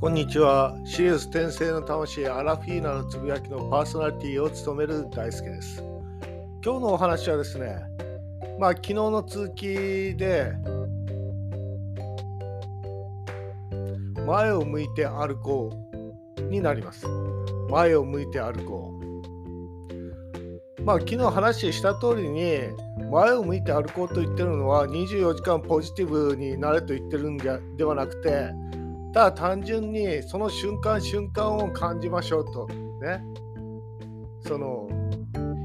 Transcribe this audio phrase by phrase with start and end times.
[0.00, 0.78] こんにちは。
[0.86, 5.84] シリウス転生の魂アラフィーナのつぶやきのパーソナリティを務める大輔です。
[6.64, 7.76] 今日のお話はですね、
[8.58, 10.54] まあ昨日の通勤で
[14.26, 15.70] 前を向いて歩こ
[16.38, 17.06] うになります。
[17.68, 18.98] 前を向いて歩こ
[20.78, 20.82] う。
[20.82, 22.60] まあ昨日話した通りに
[23.10, 28.48] 前を向いて歩こうと言ってるのは24時間ポジティブになれと言ってるんではなくて
[29.12, 32.68] ただ単純にその瞬間瞬間を感じましょうと。
[32.68, 33.22] ね。
[34.46, 34.88] その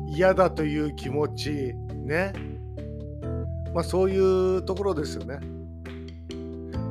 [0.07, 1.73] 嫌だという気持ち。
[2.05, 2.33] ね。
[3.73, 5.39] まあそういうところですよね。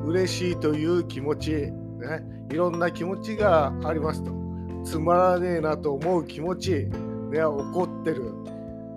[0.05, 1.51] 嬉しいという気持ち。
[1.51, 1.71] ね。
[2.49, 4.31] いろんな気持ちがありますと。
[4.85, 6.87] つまらねえなと思う気持ち。
[7.31, 7.43] ね。
[7.43, 8.31] 怒ってる。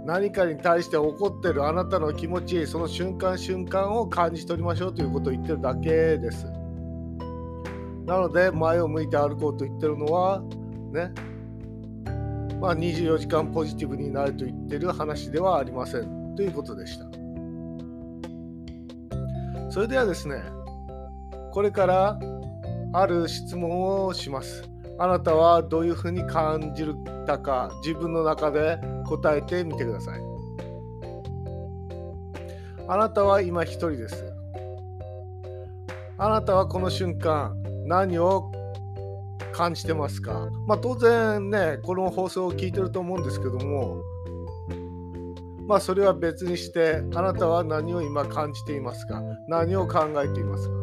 [0.04, 2.68] 何かに対して怒ってるあなたの気持ち。
[2.68, 6.46] その瞬間瞬間を感じ取りましょうということを言ってるだけです。
[8.08, 10.40] なので前を向いて歩こうと言ってるのは
[10.92, 11.12] ね。
[12.58, 17.04] まあ24時間ポジティブになると言ってる話ではありませんということでした。
[19.70, 20.42] それではですね
[21.52, 22.18] これから
[22.94, 24.64] ある質問をします。
[24.98, 26.86] あなたはどういうふうに感じ
[27.26, 30.20] たか自分の中で答えてみてください。
[32.88, 34.24] あなたは今一人です。
[36.16, 37.54] あなたはこの瞬間
[37.88, 38.52] 何を
[39.52, 43.96] 感じてますか、まあ、当然ねこの放送を聞いてると思うんですけども
[45.66, 49.22] まあそれは別にしてあなたは何を今感じていますか？
[49.48, 50.74] 何を考えていますか？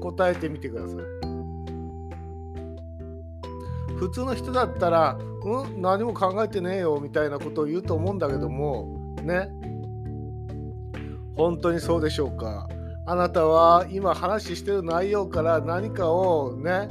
[0.00, 0.96] 答えてみてください。
[3.96, 5.82] 普通の人だったら「うん？
[5.82, 8.88] 何も考えてねえよ」みたいなことを言うと思うんだけども
[9.22, 9.50] ね。
[11.36, 12.66] 本当にそうでしょうか？
[13.10, 16.88] あなたは今話してる内容から何かをね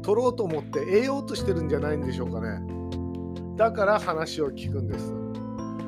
[0.00, 2.62] 取ろうと思って得ようとしてるんじゃないんでしょうかね。
[3.56, 5.12] だから話を聞くんです。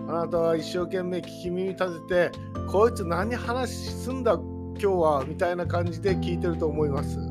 [0.09, 2.39] あなたは一生懸命聞き耳立てて
[2.71, 7.19] こいつ何話すんだ今日はみたいな感じで聞いてると思います。
[7.19, 7.31] ね。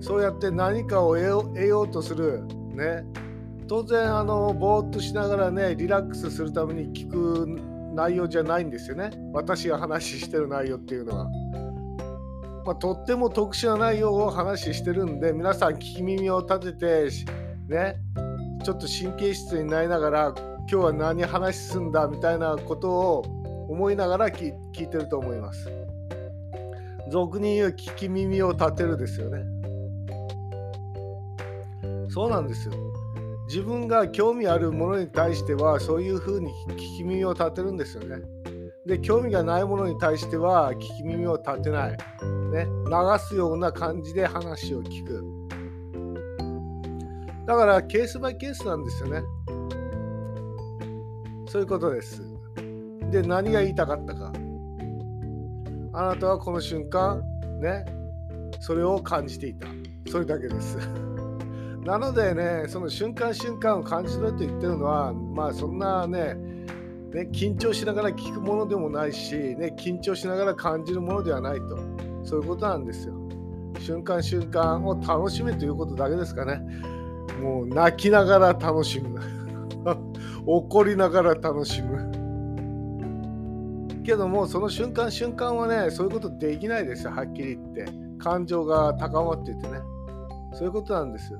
[0.00, 2.44] そうやって何かを得ようとする。
[2.72, 3.04] ね。
[3.66, 11.30] 当然あのぼーっとしながらねリラックスするために聞く内容じゃないんですよね私が話してる内容っていうのは。
[12.64, 17.26] まあ、とっても特殊な内容を話してるんで皆さん聞き耳を立てて
[17.66, 17.96] ね
[18.64, 23.22] ちょっと神経質になりながら今日は何話すんだみたいなことを
[23.68, 25.68] 思いながら聞いてると思います。
[27.10, 29.44] 俗に言う聞き耳を立てるですよね。
[32.08, 32.74] そうなんですよ。
[33.52, 38.22] 自分が興味あるものに対してはそういうふうに聞き耳を立てるんですよね。
[38.86, 41.98] で興味がないものに対しては聞き耳を立てない、ね、
[42.64, 45.22] 流すような感じで話を聞く。
[47.46, 49.22] だからケースバイケースなんですよね。
[51.46, 52.22] そういうことです。
[53.10, 54.32] で何が言いたかったか。
[55.92, 57.22] あなたはこの瞬間
[57.60, 57.84] ね。
[58.60, 59.66] それを感じていた。
[60.10, 60.78] それだけです。
[61.84, 71.76] なのでね、その瞬間瞬間を感じろと言ってるのは、まあそんなね、ね緊張しながら聞くものでもないし、ね、緊張しながら感じるものではないと、
[72.22, 73.14] そういうことなんですよ。
[73.80, 76.62] 瞬間瞬間を楽しめということだけですかね。
[77.40, 79.18] もう泣きながら楽しむ。
[80.46, 82.12] 怒りながら楽しむ。
[84.04, 87.86] けども、その瞬間瞬間はね、そういうことできないですよ、はっきり言って。
[88.18, 89.80] 感情が高まっててね。
[90.52, 91.36] そういうことなんです。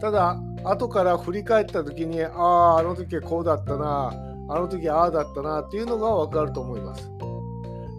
[0.00, 4.12] ただ後から振り返った時にあああの時はこうだったな
[4.48, 7.10] あの時ああだったなっていうのが分かると思います。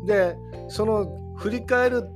[0.05, 0.37] で
[0.69, 1.07] その
[1.37, 2.09] 振り返る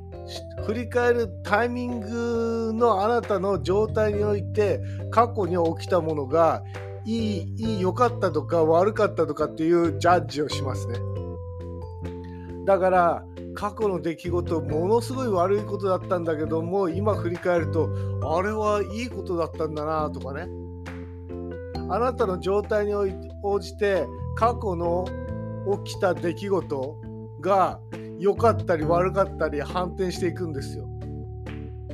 [0.65, 4.79] 振り返るタイミングのあなたの状態において
[5.11, 6.63] 過去に起きたものが
[7.05, 10.97] いい良かったとか悪かったとかっていうジャッジをしますね。
[12.65, 17.89] だから過去の出来事ものすごい悪いことだったんだけども今振り返ると
[18.23, 20.47] あれはいいことだったんだなとかね
[21.89, 22.93] あなたの状態に
[23.43, 24.05] 応じて
[24.35, 25.05] 過去の
[25.83, 26.97] 起きた出来事
[27.41, 27.79] が
[28.19, 30.87] 良かったり悪かったり反転していくんですよ。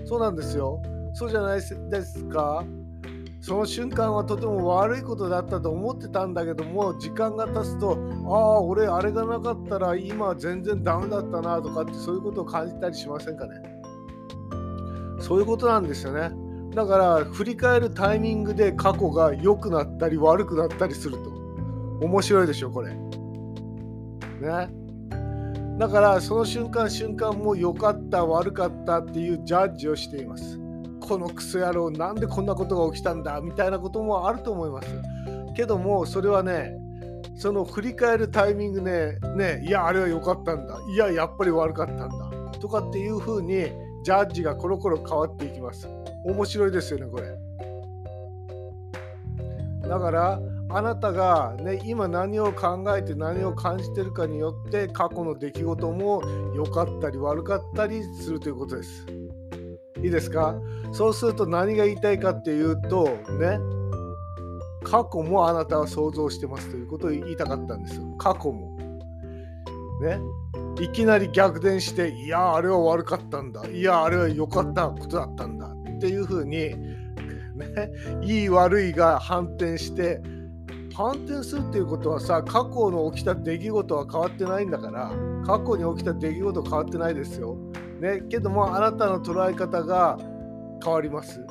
[0.06, 0.82] そうなんですよ。
[1.14, 2.64] そうじゃないですか
[3.42, 13.54] その瞬間はとても悪いことだったと思ってたんだけども時間が経つとああ俺あれがなかったら今全然ダメだったなとかってそういうことを感じたりしませんかね？
[15.22, 16.32] そういうことなんですよね。
[16.76, 21.32] だから振り返るタイミングで過去が良くなったり悪くなったりすると。
[22.06, 22.94] 面白いでしょこれ。
[22.94, 24.70] ね。
[25.78, 30.60] だからその瞬間瞬間も良かった悪かったっていうジャッジをしています。
[31.10, 34.88] このクソ野郎なんでこんなことが起きたんだみたいなこともあると思います。
[35.56, 36.78] けどもそれはね
[37.36, 40.78] その振り返るタイミングねねいやあれは良かったんだ。
[40.94, 42.08] いややっぱり悪かったんだ。
[42.60, 43.72] とかっていう風に
[44.04, 45.90] ジャッジがコロコロ変わっていきます。
[46.26, 47.36] 面白いですよねこれ。
[49.90, 50.40] だから
[50.70, 56.22] あなたが、ね、今何を考えて何を感じてるかによって過去の出来事も
[56.56, 59.19] 良かったり悪かったりするということです。
[60.04, 60.56] いいですか？
[60.92, 63.06] そうすると何が言いたいかっていうと
[63.40, 63.60] ね
[64.84, 68.04] 過去もあなたは想像してますということを言いたかったんですよ。
[68.18, 68.78] 過去も。
[70.02, 70.20] ね
[70.80, 76.76] いきなり逆転していやあれは悪かったんだいやあれは良かったことだったんだっていうふうに、ね、
[78.24, 80.22] いい悪いが反転して
[80.94, 85.12] 反転するっていうことはさ過去の起きた出来事は変わってないんだから
[85.46, 87.58] 過去に起きた出来事変わってないですよ。
[88.00, 90.18] ね、けどもあなたの捉え方が
[90.84, 91.46] 変わります。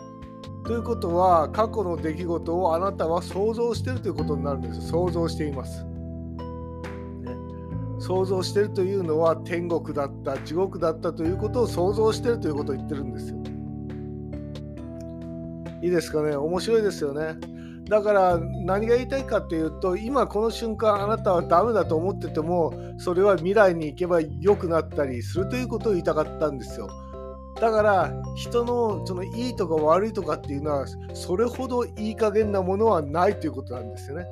[0.64, 5.84] ということは過去の出来事をあなたは想像してるということになるんです想像しています。
[5.84, 5.90] ね、
[7.98, 13.38] 想像してるというのは天国だった地獄だったということを想像してるということを言ってるんですよ。
[15.82, 16.34] いいですかね？
[16.34, 17.36] 面白いですよね。
[17.88, 26.88] だから何が言いたいかっていうと今この瞬間あなたはダメだと思っててもそれは未来に行けば良くなったりするということを言いたかったんですよ。
[27.60, 34.26] だから人のそのいいとか悪いとかっていうのはそれほどいい加減なものはないということなんですよね。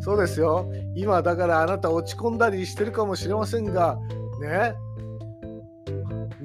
[0.00, 0.70] そうですよ。
[0.94, 3.98] 今だからあなた落ち込んだりしてるかもしれませんが
[4.40, 4.74] ね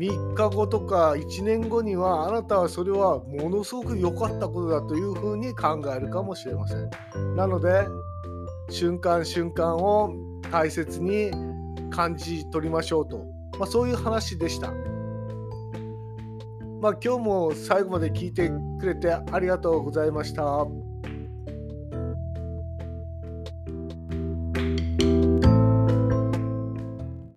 [0.02, 6.90] 3日後とか1年後にはあなたはそれはものすごく良かったことだというふうに考えるかもしれません。
[7.36, 7.86] なので
[8.72, 10.12] 瞬間瞬間を
[10.52, 11.30] 大切に
[11.92, 13.20] 感じ取りましょうと、
[13.60, 14.72] まあ、そういう話でした。
[16.82, 18.50] まあ、今日も最後まで聞いて
[18.80, 20.66] くれてありがとうございました。